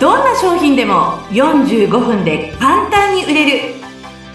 [0.00, 3.74] どんな商品でも45分で簡単に売れる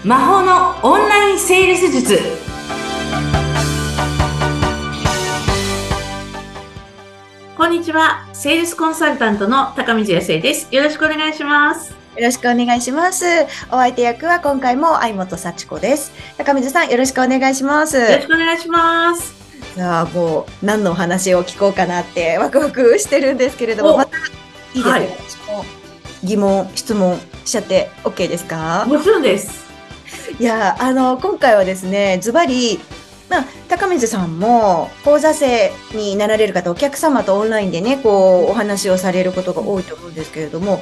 [0.04, 2.20] 魔法のオンラインセールス術
[7.56, 13.26] こんにちはセールスコンサルタントの高水康生ですよろしくお願いしますよろしくお願いします。
[13.68, 16.14] お相手役は今回も相本幸子です。
[16.38, 17.98] 高水さん、よろしくお願いします。
[17.98, 19.34] よろしくお願いします
[19.76, 24.16] さあ、もう何のお話を聞こうかなってワクワクしてるんですけれども、おまた
[24.76, 25.04] い。
[25.04, 25.66] いですか、はい
[26.24, 28.84] 疑問、質問しちゃって OK ですか？
[28.88, 29.66] もちろんです。
[30.40, 32.80] いや、あの、今回はですね、ズバリ、
[33.28, 40.80] まあ、高水さんも講座生になられる方、お客様とオンラインでね、こう、お話をされることが多いと思うんですけれども、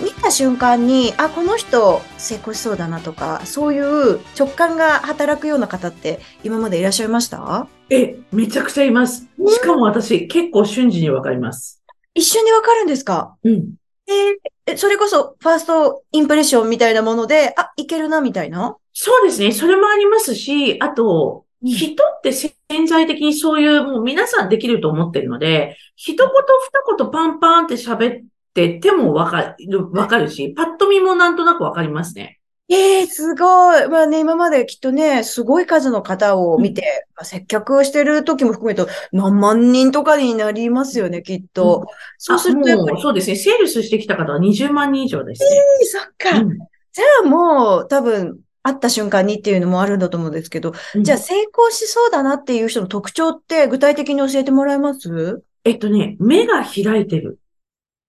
[0.00, 7.66] 見た瞬間に、あ、この人成功しそうだなとか、そういう直感が働くような方って今までいらっしゃいました？
[7.90, 9.26] えめちゃくちゃいます。
[9.48, 11.82] しかも私結構瞬時にわかります
[12.16, 13.36] 一瞬でわかるんですか？
[13.44, 13.74] うん
[14.08, 18.76] えーえそれこそファーストインプレッションみたいなもので、あ、いけるな、みたいな？
[18.92, 19.52] そうですね。
[19.52, 22.52] それもありますし、あと、うん人って潜
[22.86, 32.35] 在的にそういう、もう皆さんできると思ってるので、一言二言パンパンって喋っててもわかる、わかるし、パッと見もなんとなくわかりますね。
[32.68, 33.88] ええすごい。
[33.88, 41.86] まあね、今まできっとね、すごい数の方を見て、まあ接客をしてる時も含めると何万人とかになりますよね、きっと。
[42.18, 43.36] そうするとやっぱり、そうですね。
[43.36, 45.48] セールスしてきた方は20万人以上ですね。
[45.84, 46.38] そっか。
[46.40, 46.58] うん
[46.92, 55.42] じゃあもう多分、会った瞬間にっていうのもあるんだと思うんですけど、うんじゃあ成功しそうだなっていう人の特徴って具体的に教えてもらえます？
[55.64, 57.38] えっとね、目が開いてる。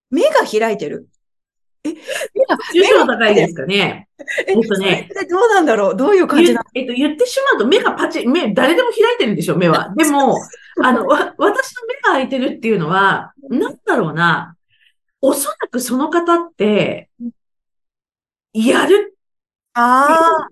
[0.10, 1.10] 目が開いてる？
[1.90, 1.94] え、
[2.34, 4.08] 目が、重症高いですかね。
[4.48, 5.96] ええっとねどうなんだろう？
[5.96, 6.66] どういう感じなの？
[6.74, 9.94] 言えっと、言ってしまうと目がパチ、目、誰でも開いてるんでしょ、目は。
[9.96, 10.36] でも、
[10.84, 14.56] あの、わ、私の目が開いてるっていうのは、なんだろうな。
[15.22, 17.10] おそらくその方って、
[18.54, 19.18] やる、
[19.74, 20.48] あ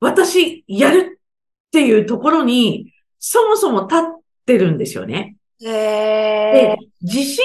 [0.00, 4.00] 私、やるっていうところに、そもそも立っ
[4.46, 5.36] てるんですよね。
[5.62, 7.42] でえ。、自信が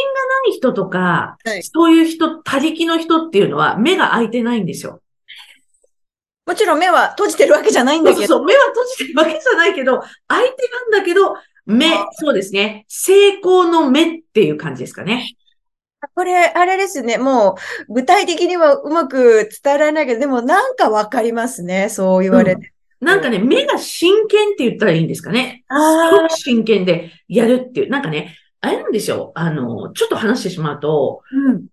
[0.49, 5.01] ない人とか、はいそういう人、他力の人っていうのは、目が開いてないんですよ。
[6.47, 8.21] もちろん目は閉じてるわけじゃないんだけど。
[8.21, 10.47] そうそう、目は閉じてるわけじゃないけど、相手
[10.91, 11.35] なんだけど、
[11.67, 12.85] 目あ、そうですね。
[12.87, 15.35] 成功の目っていう感じですかね。
[16.15, 17.17] これ、あれですね。
[17.17, 17.57] も
[17.89, 21.89] う、具体的にはうまく伝えられないけど、でもなんかわかりますね。
[21.89, 22.73] そう言われて。
[22.99, 25.63] なんかね、目が真剣って言ったらいいんですかね。
[25.69, 27.89] すごあく真剣でやるっていう。
[27.89, 29.31] なんかね、あれなんですよ。
[29.35, 31.65] あの、ちょっと話してしまうと、うん。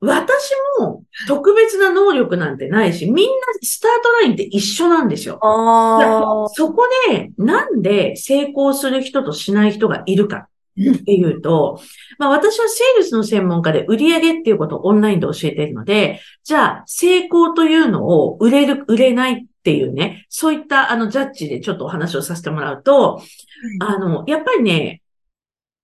[0.00, 5.40] 私も特別な能力なんてないし、みんなスタートラインって一緒なんですよ。
[6.54, 10.48] そこで、なんで成功する人としない人がいるか
[10.80, 11.80] っていうと、
[12.18, 23.22] まあ私はセールスの専門家で売り上げっていうことをオンラインで教えているので、じゃあ成功というのを売れる、売れないっていうね、そういったあのジャッジでちょっとお話をさせてもらうと、
[23.80, 25.02] あの、やっぱりね、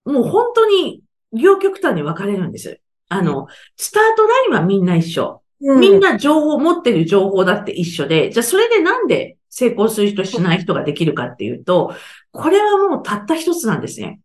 [0.04, 1.02] もう本当に
[1.32, 2.80] 両極端に分かれるんです。
[3.08, 5.42] あの、スタートラインはみんな一緒。
[5.60, 11.94] みんな、な情報、持ってる情報だって一緒で、じゃあそれでなんで成功する人しない人ができるかっていうと、
[12.32, 14.20] これはもうたった一つなんですね。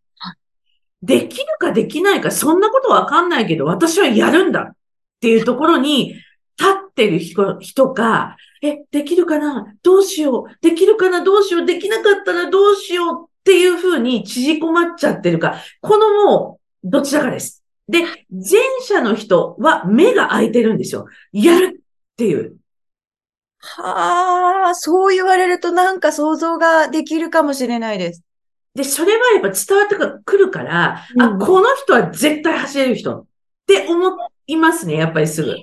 [1.02, 4.76] できるかできないか、そんなことわかんないけど、私はやるんだっ
[5.22, 6.24] ていうところに立
[7.06, 9.74] ってる人人か、え、できるかな？
[9.82, 10.58] どうしよう？
[10.62, 11.24] できるかな？
[11.24, 11.66] どうしよう？
[11.66, 17.64] できなかったらどうしようっていうふうに縮こまっちゃってるか、このもう、どちらかです。
[17.88, 21.08] で、前者の人は目が開いてるんですよ。
[21.32, 22.58] やるっていう。
[23.62, 28.24] はあ、そう言われるとなんか想像ができるかもしれないです。
[28.76, 33.26] で、それはやっぱ伝わってくるから、あ、うんこの人は絶対走れる人っ
[33.66, 34.18] て思
[34.48, 35.56] いますね、やっぱりすぐ。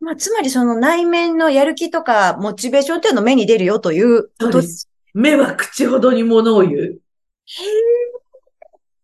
[0.00, 4.88] まあ、つまりその内面のやる気とかモチベーションっていうの目に出るよということそうです。
[5.14, 6.98] 目は口ほどに物を言う。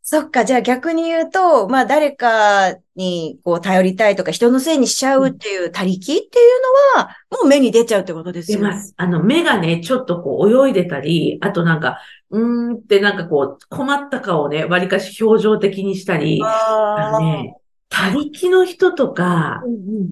[0.07, 8.69] そっか、じゃあ逆に言うと、まあ誰かにこう頼りたいとか人のせいにしちゃうっていう他力っていうのは、もう目に出ちゃうってことですよね。
[8.69, 8.95] 出ます。
[8.97, 11.99] あの、目がね、ちょっとこう泳いでたり、あとなんか、
[12.31, 17.57] うーんってなんかこう、困った顔をね、割かし表情的にしたり、ああのね、
[17.97, 19.63] 他力の人とか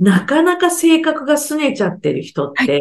[0.00, 2.80] なかなか性格が拗ねちゃってる人って。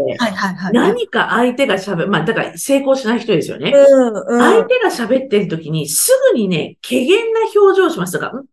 [0.73, 3.73] 何か相手が喋る、まあ、だから成功しない人ですよね。
[3.75, 4.39] うんうん。
[4.39, 8.45] 相手が喋ってる時にすぐにね、怪げな表情をしますとか、ん？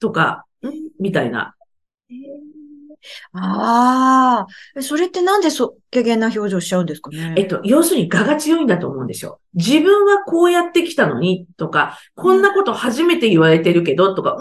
[0.00, 0.68] とか、ん？
[0.98, 1.54] みたいな。
[3.34, 4.46] あ
[4.76, 7.34] あ、それってなんでそ、怪げな表情しちゃうんですかね？
[7.36, 9.40] えっと、要するに我が強いんだと思うんですよ。
[9.52, 14.38] 自分はこうやってきたのにとか、こんなこと初めて言われてるけどとか、ん？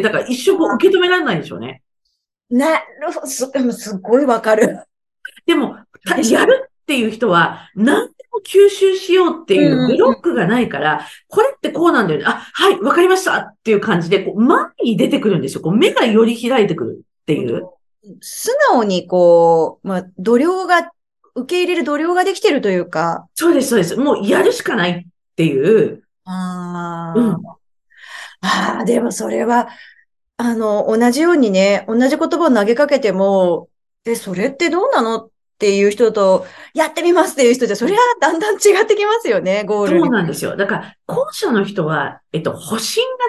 [0.00, 1.82] だから一生こう受け止められないんでしょうね。
[2.50, 4.80] なるほど、すすっごいわかる。
[5.46, 12.26] でも、たやるっていう人は、何でも吸収しようっていうブロックがないから、これってこうなんだよね。
[12.26, 15.62] あ、はい、わかりましたっていう感じで、こう前に出てくるんですよ。
[15.62, 17.68] こう目がより開いてくるっていう。
[18.20, 20.90] 素直にこう、まあ、度量が、
[21.34, 23.26] 受け入れる度量ができてるというか。
[23.34, 23.96] そうです、そうです。
[23.96, 26.02] もうやるしかないっていう。
[26.26, 27.36] あうん
[28.42, 29.68] ああ、でもそれは、
[30.36, 33.68] あの、同じようにね、同じ言葉を投げかけても、
[34.04, 36.44] え、それってどうなのっていう人と、
[36.74, 40.10] やってみますっていう人じゃ、それはだんだん違ってきますよね、ゴールそうに。
[40.10, 40.56] なんですよ。
[40.56, 42.82] だから、後者の人は、えっと、保身が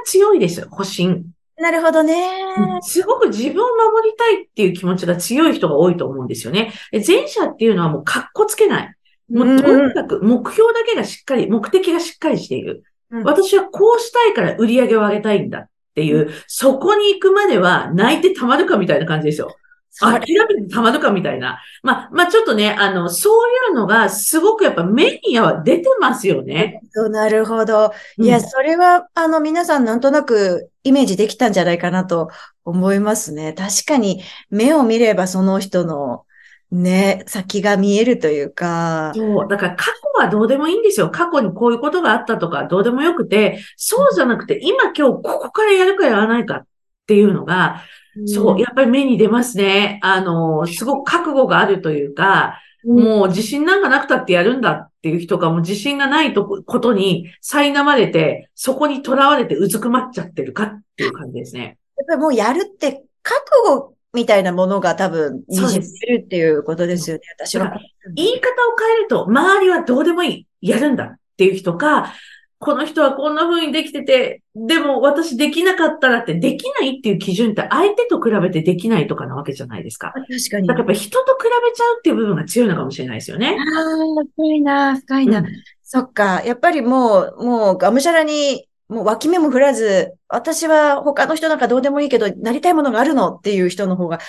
[0.05, 1.23] 強いですよ、保身。
[1.57, 2.79] なるほどね。
[2.81, 6.73] すごく自分を守りたいっていう気持ちが強い人が多いと思うんですよね。
[6.91, 8.95] で前者っていうのはもう格好つけない。
[9.29, 12.83] もうとにかく目標だけがしっかり、目的がしっかりしている。
[13.13, 19.55] うん私はこうしたいから売り上げを上げたいんだっていう、そこに行くまでは泣いてたまるかみたいな感じですよ。
[19.99, 21.59] 諦めてたまるかみたいな。
[21.83, 26.81] まあ、まあちょっとね、あの、そういうのがすごくやっぱ目には出てますよね。
[27.11, 27.93] なるほど。
[28.17, 32.29] いや、うんそれは、あの、皆さんなんとなくイメージできたんじゃないかなと
[32.65, 33.53] 思いますね。
[33.53, 36.25] 確かに、目を見ればその人の、
[36.73, 39.11] ね、先が見えるというか。
[39.15, 39.47] そう。
[39.47, 41.11] だから過去はどうでもいいんですよ。
[41.11, 46.67] 過去にこういうことがあったとかどうでもよくて、そうじゃなくて今今日ここからやるかやらないかっ
[47.05, 47.83] ていうのが、
[48.25, 49.99] そう、やっぱり目に出ますね。
[50.01, 61.77] あの、すごく覚悟があるというか、うんもう自信なんかなくたってやるんだっていう人がもう自信がないとこことに苛まれて、そこに囚われてうずくまっちゃってるかっていう感じですね。
[61.95, 67.21] やっぱりもうやるって覚悟みたいなものが多分、にじそうですってるっていうことですよね。
[67.37, 67.77] 私は。
[68.15, 68.39] 言い方を
[68.79, 70.47] 変えると、周りはどうでもいい。
[70.61, 72.13] やるんだっていう人か、
[72.59, 80.13] この人はこんな風にできてて、でも私できなかったらって、できないっていう基準って相手と比べてできないとかなわけじゃないですか。
[80.13, 80.67] 確かに。
[80.67, 83.57] だからやっぱ人と比べちゃうっていう部分が強いのかもしれないですよね。
[83.59, 85.39] ああ、深いな、深いな。
[85.39, 85.45] うん
[85.93, 86.41] そっか。
[86.43, 94.19] やっぱりもう、もう、がむしゃらに、もう脇目も振らず、私は他の人なんかどうでもいいけど、なりたいものがあるのっていう人の方が、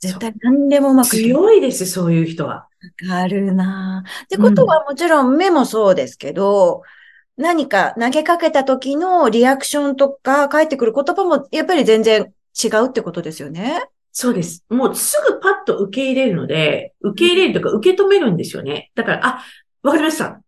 [0.00, 1.10] 絶対何でもうまく。
[1.10, 2.66] 強いです、そういう人は。
[3.06, 4.04] わかるな。
[4.24, 6.82] ってことはもちろん目もそうですけど、
[7.36, 12.32] 何か投げかけた時のリアクションとか返ってくる言葉もやっぱり全然
[12.62, 13.82] 違うってことですよね。
[14.12, 14.64] そうです。
[14.68, 18.90] もうすぐパッと受け入れるので、受け入れるとか受け止めるんですよね。
[18.94, 19.44] だから、あ、
[19.82, 20.40] わかりましたっ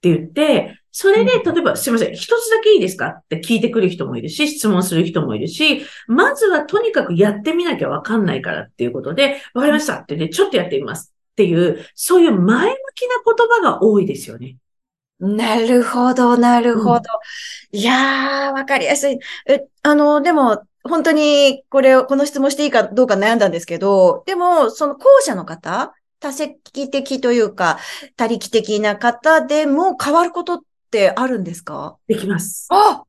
[0.00, 14.56] て言って、それで、例えば、すいません、一つだけいいですかって聞いてくる人もいるし、質問する人もいるし、まずはとにかくやってみなきゃわかんないからっていうことで、わかりましたってね、ちょっとやってみますっていう、そういう前向きな言葉が多いですよね。
[15.18, 16.96] なるほど、なるほど。
[16.96, 17.00] うん
[17.74, 19.18] いやー、わかりやすい。
[19.46, 27.78] え、あの、でも、本当に、これを、この質問していいかどうか悩んだんですけど、でも、その後者の方、多席的というか、
[28.16, 30.60] 他力的な方でも変わることっ
[30.92, 31.96] てあるんですか？
[32.06, 32.68] できます。
[32.70, 33.02] あ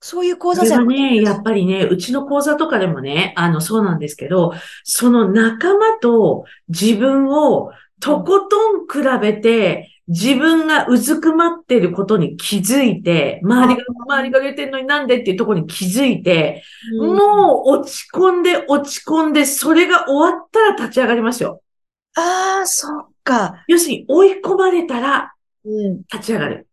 [0.00, 4.52] そういう講こ座生れはね、やっぱりね、うちの講座とかでもね、あの、そうなんですけど、
[4.84, 16.62] その仲間と自分をとことん比べて、自分がうずくまってることに気づいて、周りが、周りが出てんのになんでっていうところに気づいて、
[17.00, 21.60] うんもう落ち込んで落ち込んで、それが終わったら立ち上がりますよ。
[22.14, 23.64] ああ、そっか。
[23.66, 25.98] 要するに追い込まれたらうん。
[26.12, 26.67] 立ち上がる。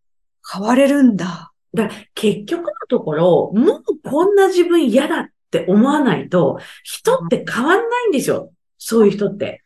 [0.52, 1.52] 変われるんだ。
[1.74, 8.52] だから結局のところ、もうこんな自分嫌だって思わないと、人って変わんないんですよ。
[8.78, 9.64] そういう人って。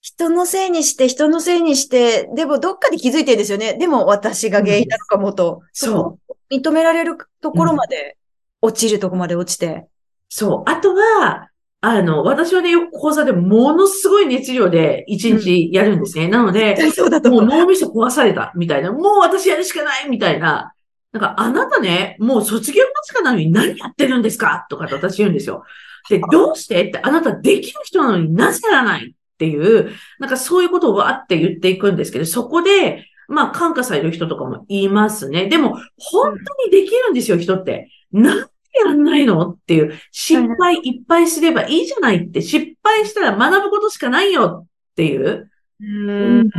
[0.00, 3.74] 人のせいにして、人のせいにして、でもどっかで気づいてるんですよね。
[3.74, 5.62] でも私が原因なのかもと。
[5.72, 6.18] そう。
[6.28, 8.16] こ認められるところまで、
[8.62, 9.86] 落ちるとこまで落ちて。
[10.28, 10.70] そう。
[10.70, 11.50] あとは、
[11.88, 16.26] あの、私はね、よく講座でものすごい熱量で一日やるんですね。
[16.26, 17.44] なので、そうだともう。
[17.44, 20.72] 脳みそ壊されたみたいな、もう私やるしかないみたいな。
[21.12, 24.66] なんか、あなたね、もう卒業間近なのに何やってるんですか？
[24.68, 25.62] とかって私言うんですよ。
[26.10, 26.82] で、どうして？
[26.82, 35.46] って、あなたできる人なのになぜやらないっていう、なんかそういうことをわーって言っていくんですけど、そこで、まあ、感化される人とかもいますね。
[35.46, 37.90] でも、本当にできるんですよ、人って。
[38.10, 38.44] なんで
[38.84, 39.50] やんないの？
[39.50, 45.50] っていう、失敗いっぱいすればいいじゃないって、失敗したら学ぶことしかないよっていう。
[45.80, 46.50] うん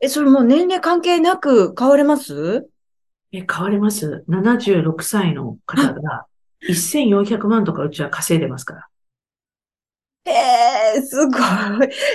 [0.00, 2.68] え、それもう年齢関係なく変われます？
[3.32, 4.24] え、変わります。
[4.28, 6.26] 76歳の方が
[6.68, 8.86] 1400万とかうちは稼いでますから。
[10.26, 11.38] ええすごい。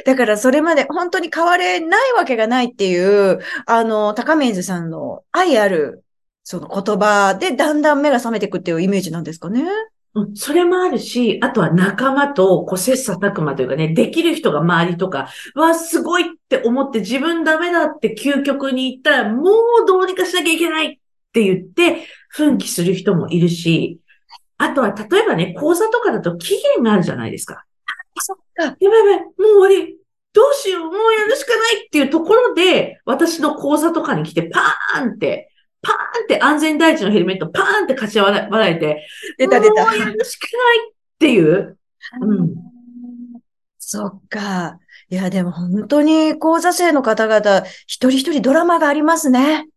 [0.05, 6.04] だからそれまで本当に変われないわけがないっていう、あの、高水さんの愛ある、
[6.47, 9.65] その言葉でだんだん目が覚めていくっていうイメージなんですかね？
[10.13, 19.51] うん、それもあるし、あとは仲間とこう切磋琢磨というかね、できる人が周りとか、わ、すごいって思って自分ダメだって究極に言ったら、も
[19.83, 20.89] うどうにかしなきゃいけないっ
[21.33, 23.99] て言って、奮起する人もいるし、
[24.57, 27.65] あとは例えばね、講座とかだと期限があるじゃないですか。
[28.19, 28.63] そっか。
[28.63, 29.97] やばいやばい、もう終わり。
[30.31, 35.49] どうしよう、もうやるしかないっていうところで、私の講座とかに来て、パーンって、
[35.85, 39.85] パーンって安全第一のヘルメット、パーンってかち割られて、出た出た。
[39.85, 41.77] もうやるしかないっていう。
[42.21, 42.55] うん
[43.87, 44.79] そっか。
[45.09, 49.67] いや、でも本当に講座生の方々、一人一人ドラマがありますね。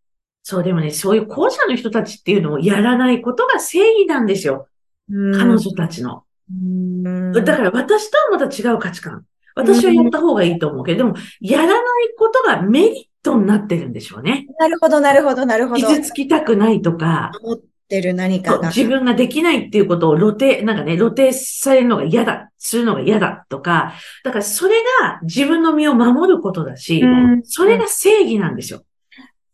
[0.42, 4.66] そう、でもね、そういう後者の人たちっていうのをやらないことが正義なんですよ。
[5.10, 6.24] 彼女たちの。
[6.50, 9.26] うんだから私とはまた違う価値観。
[9.54, 11.84] 私はやった方がいいと思うけど、でも、やらない
[12.16, 14.46] ことがメリットになってるんでしょうね。
[14.58, 15.86] なるほど、なるほど、なるほど。
[15.86, 18.68] 傷つきたくないとか、持ってる何かが。
[18.68, 23.92] 自分ができないっていうことを露呈、なんかね、露呈されるのが嫌だ、するのが嫌だとか、
[24.24, 28.82] だからそれが自分の身を守ることだし、うんそれが正義なんですよ。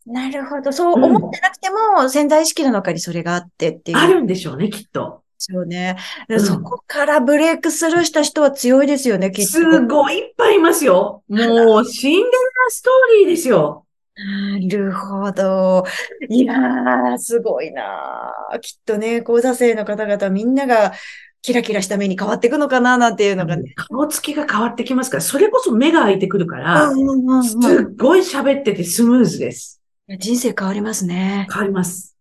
[0.05, 0.71] なるほど。
[0.71, 3.97] そう思ってなくても、潜在意識の中にそれがあってっていう。
[3.97, 5.23] あるんでしょうね、きっと。
[5.35, 5.97] ですよね。
[6.29, 9.51] うんそこからブレイクスルーした人は強いですよね、きっと。
[9.51, 11.23] すごいいっぱいいますよ。
[11.27, 12.31] もう、シンデレラ
[12.69, 13.85] ストーリーですよ。
[14.17, 15.83] なるほど。
[16.29, 18.59] いやー、すごいなー。
[18.61, 20.93] きっとね、講座生の方々みんなが
[21.41, 23.73] キラキラした目に変わっていくのかななんていうのがね。
[23.75, 29.81] 顔つきが変わってきますから、それこそ目が開いてくるから、すうんっごい喋っててスムーズです。
[30.17, 31.47] 人生変わりますね。
[31.51, 32.14] 変わります。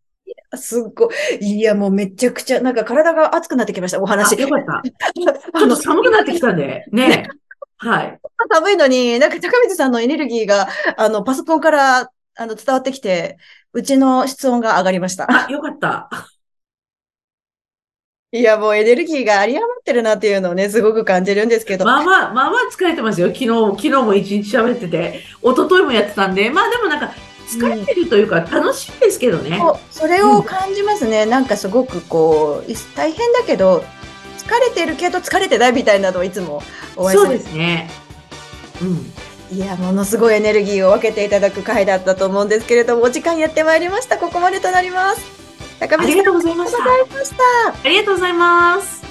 [0.56, 1.58] すっごい。
[1.58, 4.38] いや、もうめちゃくちゃ、なんか体が熱くなってきました、おあ、話。
[4.38, 4.82] よかった。
[5.56, 7.28] ちあょっと寒くなってきたんで、ね。
[7.78, 8.18] はい。
[8.52, 13.37] 寒いのに、なんか高水さんのエネルギーが、あの、パソコンから、あの、伝わってきて、
[13.73, 15.26] うちの室温が上がりました。
[15.28, 16.08] あ、よかった。
[18.32, 21.84] いや、もうエネルギーが有り余ってるなっていうのをね、すごく感じるんですけど。
[21.84, 23.28] まあまあ、まあまあ疲れてますよ。
[23.28, 27.12] 昨日、昨日も一日喋ってて、一昨日もやってたんで、まあでもなんか、
[27.48, 29.58] 疲れてるというか、楽しいですけどね。
[29.58, 31.26] そうそれを感じますね。
[31.26, 33.84] なんかすごくこう、い大変だけど、
[34.38, 36.62] 疲れてるけど疲れてないみたいなのをいつも
[36.96, 37.40] お会いするそうで。
[37.40, 37.90] すね。
[38.82, 39.12] うん。
[39.56, 44.18] いや、ものすごいエネルギーを分けていただく回だったと思うんですけれども、お時間やってまいりました。
[44.18, 45.20] ここまでとなります。
[45.80, 46.78] 高あり水さん、がとうございました。
[46.78, 47.44] ありがとうございました。
[47.84, 49.03] ありがとうございます。